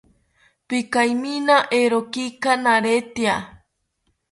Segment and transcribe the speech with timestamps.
[0.67, 3.35] Pikaimina eerokika naretya